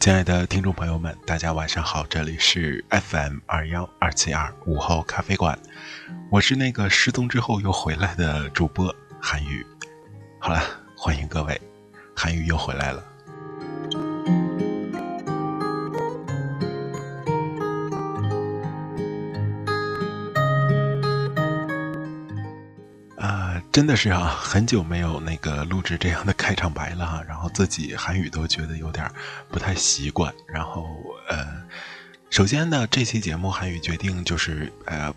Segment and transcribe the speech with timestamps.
[0.00, 5.58] 亲爱的听众朋友们，大家晚上好，这里是 FM 二幺二七二午后咖啡馆，
[6.30, 9.66] 我是那个失踪之后又回来的主播韩宇。
[10.38, 10.62] 好了，
[10.96, 11.60] 欢迎各位，
[12.14, 13.02] 韩宇又回来了。
[23.18, 29.10] 啊真的是啊，很久没有那个录制这样的开场白了哈，然后自己韩语都觉得有点
[29.50, 30.32] 不太习惯。
[30.46, 30.86] 然后
[31.28, 31.46] 呃，
[32.30, 35.12] 首先呢，这期节目韩语决定就是呃，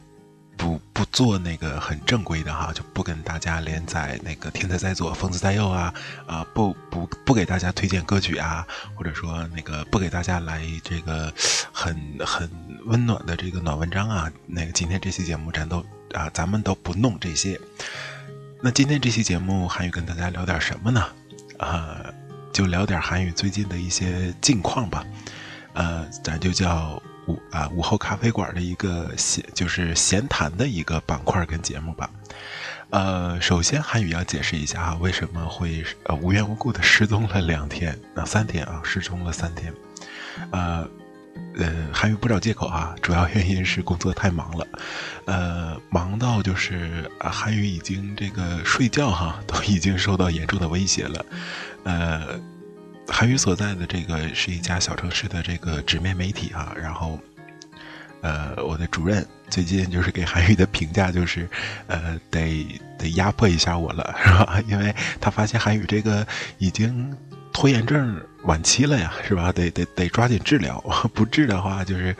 [0.57, 5.93] 不不做那个很正规的哈，就不跟大家连载那个天才在左，疯子在右啊
[6.25, 8.65] 啊，不不不给大家推荐歌曲啊，
[8.95, 11.31] 或者说那个不给大家来这个
[11.71, 12.49] 很很
[12.85, 17.59] 温暖的这个暖文章啊，那个今天这期节目咱都啊，咱们都不弄这些。
[18.61, 21.05] 那今天这期节目，韩语跟大家聊点什么呢？
[21.57, 22.05] 啊，
[22.53, 25.05] 就聊点韩语最近的一些近况吧。
[25.73, 32.09] 呃，咱就叫午啊午后咖啡馆的一个闲，就是闲谈的一个板块跟节目吧。
[32.89, 39.73] 呃，首先韩语要解释一下啊，为什么会呃无缘无故的失踪了两天啊三天啊失踪了三天，
[40.51, 40.87] 呃。
[41.57, 44.67] 呃，韩语不找借口啊，主要原因是工作太忙了，
[45.25, 51.25] 呃，忙到就是啊，韩语已经这个睡觉哈，都已经受到严重的威胁了。
[51.83, 52.39] 呃，
[53.07, 57.19] 韩语所在的这个是一家小城市的这个纸面媒体啊，然后，
[58.21, 61.49] 呃，我的主任最近就是给韩语的评价就是，
[61.87, 62.65] 呃，得
[62.97, 64.59] 得压迫一下我了，是吧？
[64.69, 66.25] 因为他发现韩语这个
[66.59, 67.13] 已经。
[67.53, 69.51] 拖延症晚期了呀， 是吧？
[69.51, 70.79] 得得得抓紧治疗，
[71.13, 72.15] 不治的话就是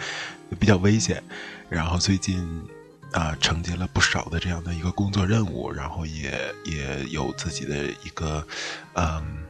[0.59, 1.21] 比较危险。
[1.69, 2.63] 然后最近
[3.11, 6.31] 啊，承接了不少的这样的一个工作任务，然后也
[6.65, 8.45] 也有自己的一个
[8.93, 9.43] 嗯，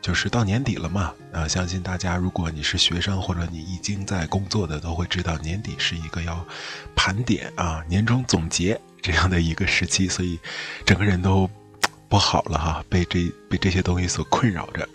[0.00, 1.12] 就是到年底了嘛。
[1.32, 6.44] 啊，相信大家，如果你是学生或者你已经在工作的，都会知道年底是一个要
[6.96, 10.38] 盘点啊、年终总结这样的一个时期，所以
[10.86, 11.48] 整个人都
[12.08, 14.88] 不好了哈，被这被这些东西所困扰着。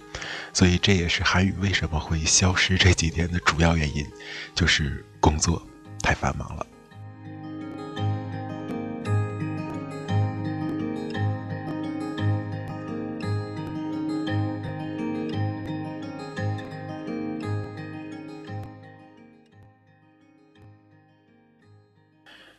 [0.51, 4.05] 所以这也是韩语为什么会消失这几天的主要原因，
[4.55, 5.61] 就是工作
[6.01, 6.65] 太繁忙了。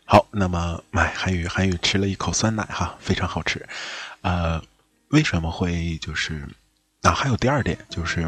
[0.07, 3.67] 好，那么买韩语，韩语吃了一口酸奶哈，非常好吃。
[4.25, 4.61] 呃，
[5.09, 6.49] 为什么会就是？
[7.03, 8.23] 啊，还有第二点就是，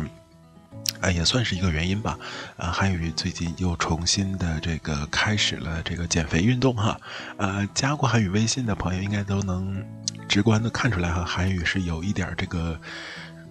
[1.01, 2.19] 啊，也算是一个原因吧。
[2.59, 7.01] 啊，韩宇最近又重新的这个开始了这个减肥运动哈。
[7.39, 9.83] 呃，加过韩宇微信的朋友应该都能
[10.29, 12.79] 直观的看出来哈，韩宇是有一点这个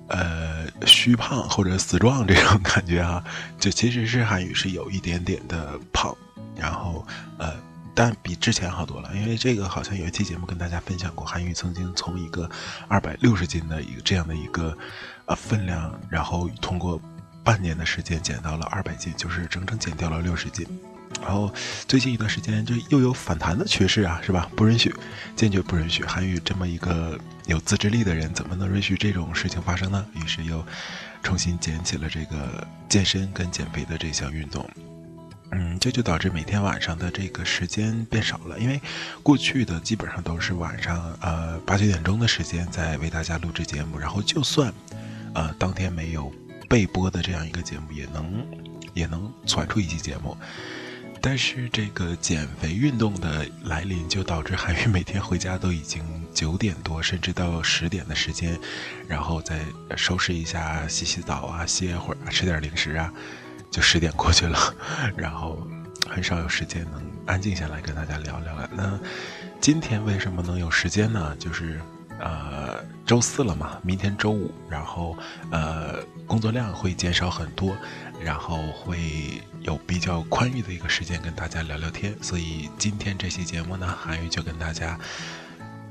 [0.10, 3.24] 呃虚胖或者死壮这种感觉哈。
[3.60, 6.16] 就其实是韩语是有一点点的胖，
[6.56, 7.04] 然后
[7.40, 7.52] 呃。
[7.96, 12.48] 但比之前好多了，因为这个好像有一期节目跟大家分享过，韩愈曾经从一个
[12.90, 14.78] 二百六十斤的一个这样的一个
[15.26, 17.02] 呃分量，然后通过
[17.42, 20.68] 半年的时间减到了二百斤，就是整整减掉了六十斤。
[21.22, 21.50] 然后
[21.88, 24.50] 最近一段时间就又有反弹的趋势啊，是吧？
[24.58, 24.94] 不允许，
[25.34, 26.04] 坚决不允许。
[26.04, 30.06] 韩愈这么一个有自制力的人，怎么能允许这种事情发生呢？
[30.14, 30.62] 于是又
[31.24, 34.70] 重新捡起了这个健身跟减肥的这项运动。
[35.52, 38.82] 嗯，这就导致每天晚上的这个时间变少了，因为
[39.24, 44.74] 过去的基本上都是晚上呃八九点钟的时间在为大家录制节目，然后就算
[45.34, 46.34] 呃当天没有
[46.68, 48.46] 备播的这样一个节目，也能
[48.94, 50.36] 也能传出一期节目。
[51.22, 56.04] 但是这个减肥运动的来临，就导致韩愈每天回家都已经
[56.34, 58.60] 九点多，甚至到十点的时间，
[59.08, 59.62] 然后再
[59.96, 63.12] 收拾一下、洗洗澡啊、歇会儿啊、吃点零食啊，
[63.76, 64.58] 就十点过去了，
[65.18, 65.68] 然后
[66.10, 68.70] 很少有时间能安静下来跟大家聊聊了。
[68.74, 68.98] 那
[69.60, 71.36] 今天为什么能有时间呢？
[71.38, 71.82] 就是
[72.22, 75.18] 呃周四了嘛，明天周五，然后
[75.52, 77.76] 呃工作量会减少很多。
[78.24, 84.98] 然后会有比较宽裕的一个时间跟大家聊聊天，所以今天这期节目呢，韩宇就跟大家，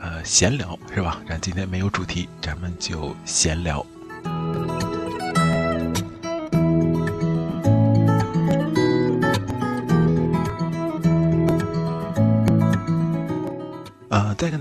[0.00, 1.20] 呃，闲聊是吧？
[1.28, 3.84] 咱今天没有主题，咱们就闲聊。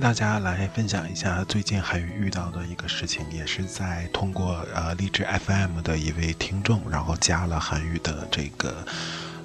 [0.03, 8.85] 大家来分享一下最近韩语遇到的一个事情，也是在通过呃励志 FM 的一位听众，然后加了韩语的这个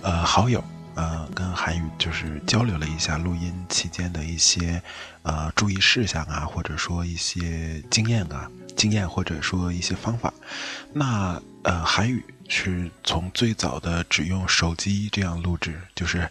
[0.03, 0.65] 呃好友，
[0.97, 4.83] 呃跟韩语就是交流了一下录音期间的一些
[5.23, 10.35] 呃注意事项啊，或者说一些经验啊经验，或者说一些方法。
[10.93, 16.29] 那呃韩语是从最早的只用手机这样录制，就是。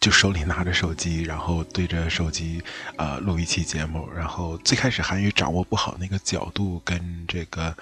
[0.00, 2.62] 就手里拿着手机，然后对着手机，
[2.96, 4.08] 呃，录一期节目。
[4.16, 7.76] 然后最开始韩语掌握不好那个角度跟这个，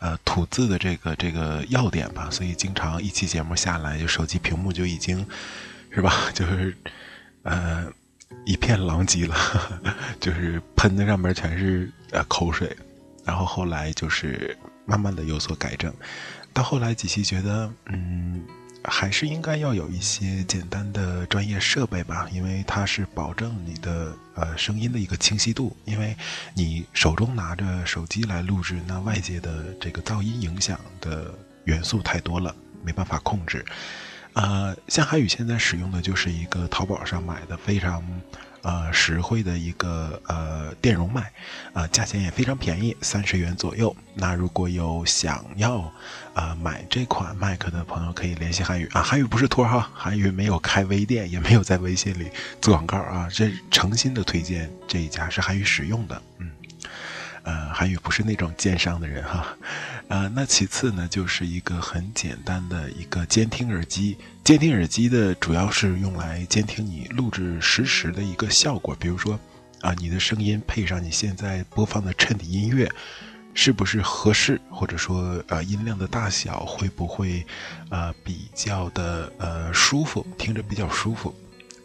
[0.00, 5.24] 呃，吐字的这个这个要点吧，所以经常一期节目下来，就手机屏幕就已经，
[5.90, 6.12] 是吧？
[6.34, 6.76] 就是，
[7.44, 7.86] 呃，
[8.44, 9.36] 一片狼藉了，
[10.18, 12.76] 就是喷的上面全是呃口水。
[13.24, 15.94] 然后后来就是慢慢的有所改正，
[16.52, 18.44] 到后来几期觉得，嗯。
[18.84, 25.76] 还是应该要有一些简单的专业设备吧，因为它是保证你的呃声音的一个清晰度。
[25.84, 26.16] 因为
[26.54, 31.34] 你手中拿着手机来录制，那外界的这个噪音影响的
[31.64, 33.64] 元素太多了，没办法控制。
[34.32, 38.02] 呃，像海宇现在使用的就是一个淘宝上买的非常。
[38.62, 41.32] 呃，实惠的一个呃电容麦，
[41.72, 43.94] 呃，价钱也非常便宜，三十元左右。
[44.14, 45.90] 那如果有想要
[46.34, 49.02] 啊买这款麦克的朋友，可以联系韩宇啊。
[49.02, 52.30] 韩宇不是托哈，韩宇没有开微店，也没有在微信里
[52.60, 53.28] 做广告啊。
[53.32, 56.50] 这诚心的推荐这一家是韩宇使用的，嗯。
[57.42, 59.56] 呃，韩宇不是那种奸商的人哈，
[60.08, 64.16] 呃，那其次呢，就是一个很简单的一个监听耳机。
[64.44, 69.38] 监听耳机的主要是用来监听你录制实时的一个效果，比如说，
[69.80, 72.90] 啊，你的声音配上你现在播放的衬底音乐，
[73.54, 74.60] 是不是合适？
[74.70, 77.46] 或者说，呃，音量的大小会不会，
[77.90, 81.34] 呃，比较的呃舒服，听着比较舒服。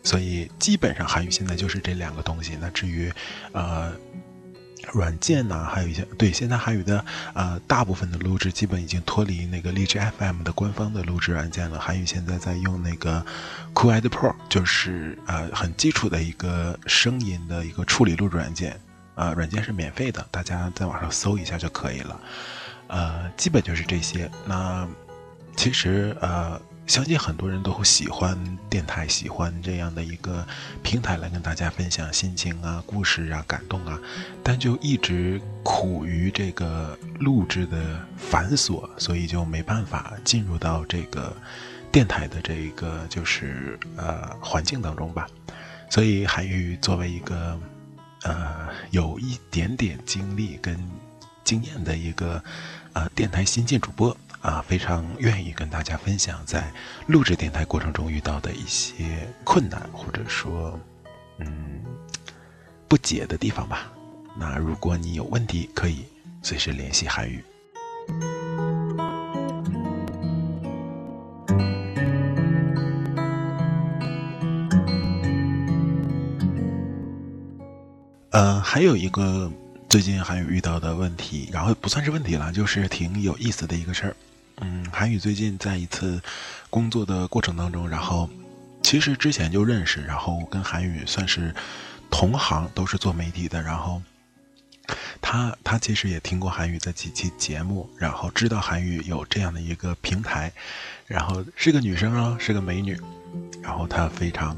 [0.04, 2.58] 所以基本上韩语现在就是这两个东西。
[2.60, 3.12] 那至于，
[3.54, 3.94] 呃。
[4.94, 11.80] 软件呢，还有一些对，现在韩语的呃大部分的录制基本已经脱离那个荔枝 FM 的官方的录制软件了。
[11.80, 13.25] 韩语现在在用那个
[13.74, 18.80] Cool Pro，就是呃很基础的一个声音的一个处理录制软件，
[19.16, 22.19] 呃，软件是免费的，大家在网上搜一下就可以了。
[22.88, 24.30] 呃，基本就是这些。
[24.45, 24.88] 那
[25.56, 26.62] 其实呃。
[26.88, 28.38] 相信很多人都会喜欢
[28.70, 30.46] 电台，喜欢这样的一个
[30.84, 34.00] 平台来跟大家分享心情啊、故事啊、感动啊，
[34.44, 41.36] 但就一直苦于这个录制的繁琐，所以就没办法进入到这个
[41.92, 45.27] 电台的这一个就是呃环境当中吧。
[45.89, 47.60] 所以韩宇作为一个
[48.24, 50.80] 呃有一点点经历跟
[51.44, 52.42] 经验的一个
[52.94, 54.15] 呃电台新晋主播。
[54.46, 56.72] 啊，非常愿意跟大家分享在
[57.08, 60.80] 录制电台过程中遇到的一些困难，或者说，
[61.40, 61.84] 嗯，
[62.88, 63.92] 不解的地方吧。
[64.38, 66.06] 那如果你有问题，可以
[66.44, 67.44] 随时联系韩语。
[78.30, 79.52] 呃，还有一个
[79.90, 84.16] 最近韩语遇到的问题，然后不算是问题了，就是挺有意思的一个事儿。
[84.62, 86.21] 嗯，韩宇最近在一次
[86.69, 88.29] 工作的过程当中，然后
[88.81, 91.53] 其实之前就认识，然后跟韩宇算是
[92.09, 93.62] 同行，都是做媒体的。
[93.62, 94.01] 然后
[95.21, 100.51] 他他其实也听过韩宇的几期节目，然后知道韩宇有这样的一个平台，
[101.05, 103.00] 然后是个女生啊，是个美女。
[103.65, 104.55] 然后他非常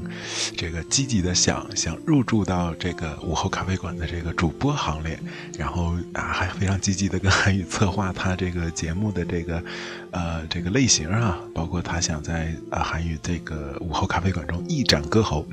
[0.54, 5.18] 这个积极的想想入驻到这个午后咖啡馆的这个主播行列，
[5.56, 9.64] 然后啊还非常积极的跟韩宇策划他这个节目的这个
[10.12, 15.46] 呃这个类型啊，包括他想在啊韩宇这个午后咖啡馆中一展歌喉。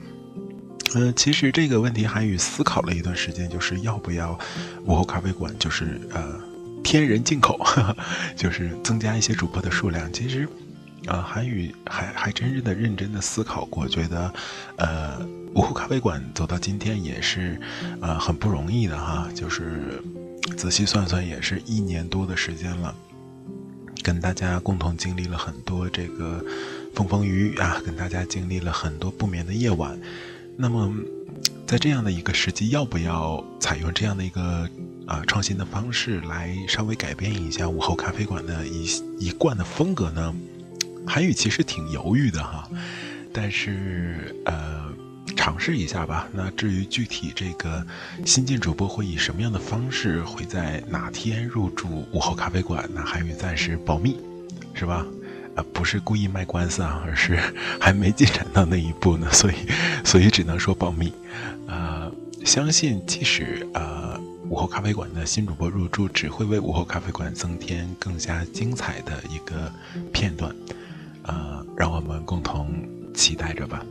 [0.93, 4.37] 呃，其实这个问题韩宇思考了一段时间，就是要不要
[4.83, 6.39] 午后咖啡馆就是呃
[6.83, 7.59] 添人进口，
[8.35, 10.11] 就是增加一些主播的数量。
[10.11, 10.47] 其实。
[11.07, 14.33] 啊，韩语还还真是的认真的思考过，觉得，
[14.77, 15.19] 呃，
[15.53, 17.59] 午后咖啡馆走到今天也是，
[18.01, 19.29] 呃，很不容易的哈。
[19.35, 20.01] 就是
[20.57, 22.95] 仔细算算，也是一年多的时间了，
[24.01, 26.43] 跟大家共同经历了很多这个
[26.95, 29.99] 风风雨雨啊，跟大家经历了很多不眠的夜晚。
[30.57, 30.91] 那么，
[31.67, 34.67] 在这样的一个时机，要不要采用这样的一个
[35.05, 38.87] 啊创新的方式来稍微改变一下午后咖啡馆的一
[39.19, 40.33] 一贯的风格呢？
[41.07, 42.69] 韩语其实挺犹豫的哈，
[43.31, 44.85] 但是呃，
[45.35, 46.27] 尝试一下吧。
[46.33, 47.85] 那至于具体这个
[48.25, 54.17] 新晋主播会以什么样的方式，会在哪天入驻午后咖啡馆，那韩语暂时保密，
[54.73, 55.05] 是吧？
[55.55, 57.39] 呃，不是故意卖官司啊，而是
[57.79, 59.55] 还没进展到那一步呢，所以
[60.03, 61.13] 所以只能说保密。
[61.67, 62.11] 呃，
[62.43, 64.19] 相信即使呃
[64.49, 69.71] 午后咖啡馆的新主播入驻，只会为午后咖啡馆增添更加精彩的一个
[70.11, 70.53] 片段。
[71.27, 72.67] 呃，让我们共同
[73.13, 73.83] 期待着吧。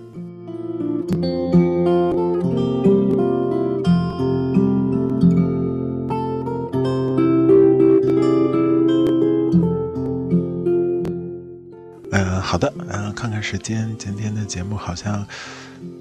[12.11, 15.27] 嗯，好的，嗯，看看时间，今天的节目好像，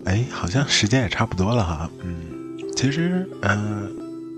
[0.06, 1.90] 哎，好像时间也差不多了哈。
[2.04, 3.90] 嗯，其实，呃，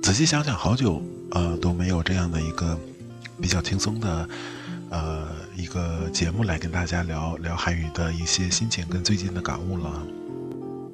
[0.01, 2.79] 仔细想想，好久呃都没有这样的一个
[3.41, 4.27] 比较轻松的。
[4.89, 10.03] 呃，一个节目来跟大家聊聊韩语的一些心情跟最近的感悟了。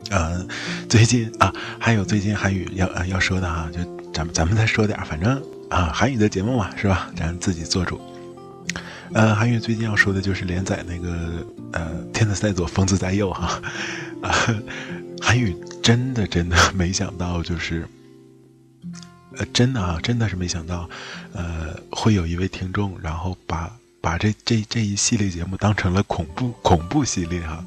[0.09, 0.45] 呃，
[0.89, 3.79] 最近啊，还有最近韩语要要说的哈，就
[4.11, 7.11] 咱们咱们再说点，反正啊，韩语的节目嘛，是吧？
[7.15, 8.01] 咱自己做主。
[9.13, 13.61] 呃，韩语最近要说的就是连载那个呃《天才在左疯子在右》哈。
[14.21, 14.33] 啊，
[15.21, 17.87] 韩语真的真的没想到，就是
[19.37, 20.89] 呃真的啊，真的是没想到，
[21.33, 23.71] 呃，会有一位听众，然后把。
[24.11, 27.65] 把这这这一系列节目当成了恐怖恐怖系列哈，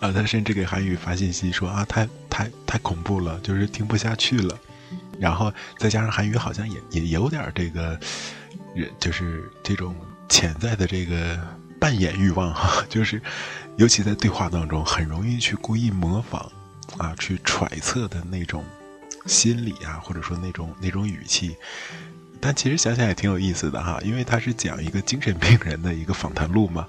[0.00, 4.58] 啊，他甚至给韩宇发信息说啊，太太太恐怖了，就是听不下去了。
[5.20, 7.96] 然后再加上韩宇好像也也有点这个，
[8.98, 9.94] 就是这种
[10.28, 11.38] 潜在的这个
[11.78, 13.22] 扮演欲望哈， 就是
[13.76, 16.50] 尤其在对话当中，很容易去故意模仿
[16.98, 18.64] 啊，去揣测的那种
[19.26, 21.54] 心理啊，或者说那种那种语气。
[22.40, 26.86] 但其实想想也挺有意思的哈，因为他是讲一个精神病人的一个访谈录嘛。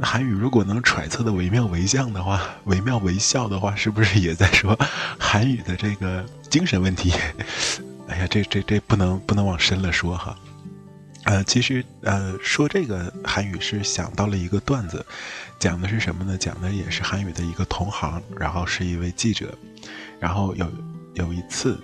[0.00, 4.78] 韩语如果能揣测的惟妙惟肖的话，惟妙惟肖的话，是不是也在说
[5.18, 7.12] 韩语的这个精神问题？
[8.08, 10.36] 哎呀，这这这不能不能往深了说哈。
[11.24, 15.06] 呃，其实呃说这个韩语是想到了一个段子，
[15.58, 16.36] 讲的是什么呢？
[16.36, 19.56] 讲的也是韩语的一个同行，然后是一位记者，
[20.20, 20.70] 然后有
[21.14, 21.80] 有一次。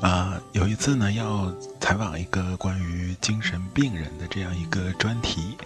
[0.00, 5.56] 啊，有一次呢，要采访一个关于精神病人的这样一个专题，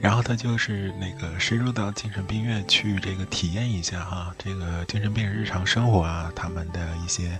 [0.00, 7.38] 然后他就是那个深入到精神病院去这个体验一下哈，这个精神病人日常生活啊，他们的一些，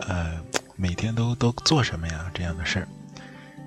[0.00, 0.32] 呃，
[0.74, 2.88] 每天都都做什么呀这样的事儿。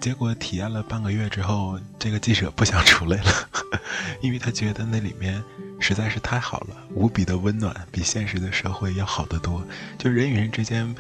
[0.02, 3.32] 结果体验了半个月之后，这个记者不想出来了，
[4.20, 5.42] 因为他觉得那里面
[5.80, 9.66] 实在是太好了，无比的温暖，比现实的社会要好得多，
[9.98, 10.94] 就人与人之间。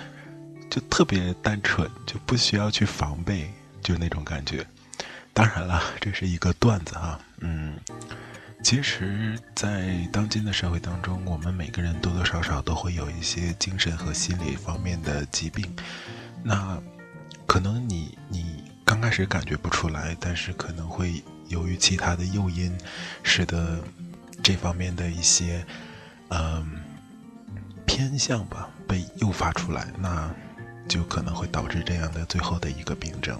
[0.71, 3.51] 就特别单纯，就不需要去防备，
[3.83, 4.65] 就那种感觉。
[5.33, 7.75] 当然了，这是一个段子哈，嗯，
[8.63, 15.65] 其实，在当今的社会当中，我们每个人多多少少都会有一些精神和心理方面的疾病。
[16.41, 16.81] 那
[17.45, 22.73] 可能你你刚开始感觉不出来，但是可能会由于其他的诱因，
[23.23, 23.83] 使得
[24.41, 25.65] 这方面的一些
[26.29, 26.81] 嗯
[27.85, 29.87] 偏向吧被诱发出来。
[29.97, 30.33] 那
[30.87, 33.39] 就可能会导致这样的最后的一个病症，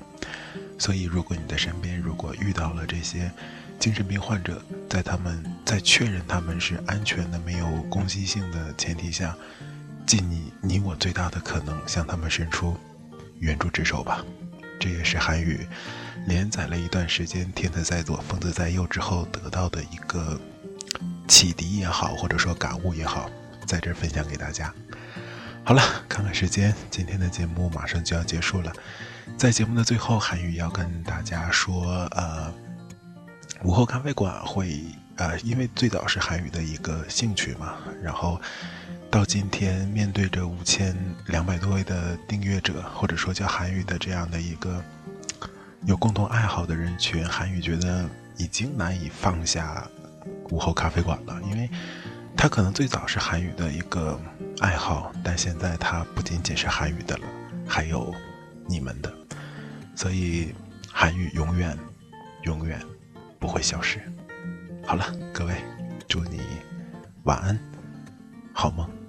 [0.78, 3.32] 所以如果你的身边如果遇到了这些
[3.80, 9.36] 精神病患者，在他们在确认他们是安全的、没有攻击性的前提下，
[10.06, 12.78] 尽你你我最大的可能向他们伸出
[13.40, 14.24] 援助之手吧。
[14.80, 15.68] 这也是韩语
[16.26, 20.40] 连载了一段时间，天才在左，疯子在右之后得到的一个
[21.28, 23.30] 启迪也好，或者说感悟也好，
[23.68, 24.74] 在这分享给大家。
[25.64, 28.74] 好了，看看时间，今天的节目马上就要结束了。
[29.38, 32.52] 在节目的最后，韩语要跟大家说，呃，
[33.64, 34.84] 午后咖啡馆会，
[35.18, 38.42] 呃，因为最早是韩语的一个兴趣嘛，然后
[39.12, 44.84] 到今天面对着五千两百多位的订阅者，或者说叫韩语的这样的一个
[45.86, 49.88] 有共同爱好的人群，韩语觉得已经难以放下
[50.50, 51.70] 午后咖啡馆了，因为。
[52.36, 54.20] 它可能最早是韩语的一个
[54.60, 57.24] 爱好，但现在它不仅仅是韩语的了，
[57.68, 58.14] 还有
[58.68, 59.14] 你们的，
[59.96, 60.54] 所以
[60.90, 61.78] 韩语永远、
[62.44, 62.82] 永远
[63.40, 64.02] 不会消失。
[64.84, 65.56] 好了，各位，
[66.08, 66.42] 祝你
[67.24, 67.60] 晚安，
[68.54, 69.01] 好梦。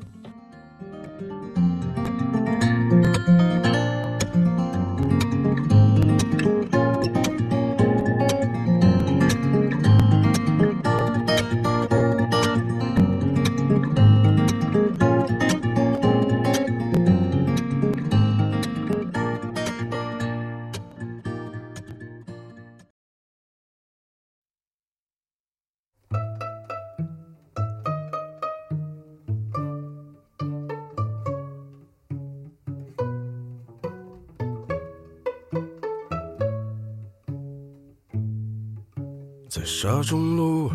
[39.55, 40.71] 在沙中路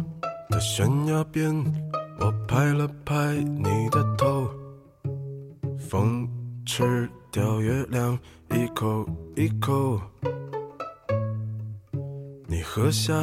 [0.52, 1.52] 的悬崖边，
[2.20, 4.48] 我拍了拍你的头，
[5.80, 6.30] 风
[6.64, 8.16] 吃掉月亮
[8.52, 9.04] 一口
[9.36, 10.00] 一口。
[12.46, 13.16] 你喝下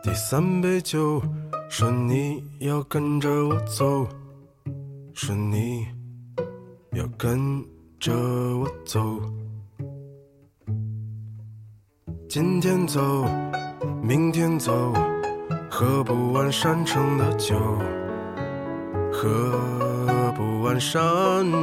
[0.00, 1.20] 第三杯酒，
[1.68, 4.06] 说你要跟着我走，
[5.12, 5.88] 说你
[6.92, 7.64] 要跟
[7.98, 9.20] 着我走，
[12.28, 13.26] 今天走。
[14.04, 14.92] 明天走，
[15.70, 17.54] 喝不完山城的酒，
[19.12, 19.22] 喝
[20.34, 21.00] 不完山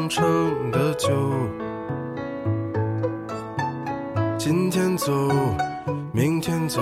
[0.07, 0.23] 城
[0.71, 1.09] 的酒。
[4.37, 5.11] 今天走，
[6.13, 6.81] 明天走，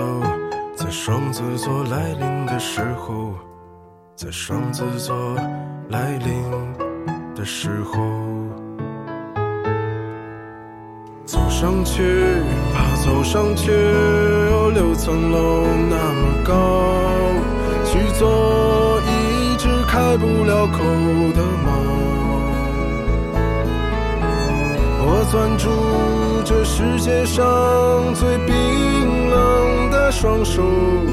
[0.76, 3.34] 在双子座来临的时候，
[4.14, 5.34] 在双子座
[5.88, 6.40] 来临
[7.34, 7.98] 的时候，
[11.24, 12.22] 走上去
[12.72, 14.47] 吧，走上去。
[14.70, 16.52] 六层楼那么高，
[17.84, 20.78] 去做一只开不了口
[21.34, 21.66] 的猫。
[25.00, 25.68] 我攥住
[26.44, 30.62] 这世界上最冰冷的双手，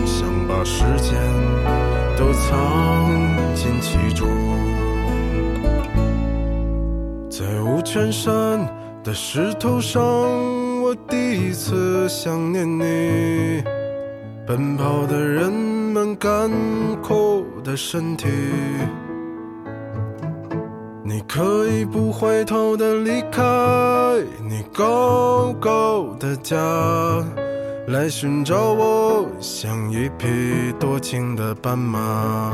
[0.06, 1.18] 想把时间
[2.18, 2.46] 都藏
[3.56, 4.28] 进其中。
[7.30, 8.68] 在五泉山
[9.04, 10.65] 的石头上。
[11.36, 13.62] 一次想念你，
[14.48, 16.50] 奔跑的人们干
[17.04, 18.28] 枯的身体，
[21.04, 23.42] 你可以不回头的离开
[24.42, 26.56] 你高高的家，
[27.88, 32.54] 来寻找我，像一匹多情的斑马。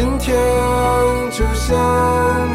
[0.00, 0.34] 今天，
[1.30, 2.49] 就像。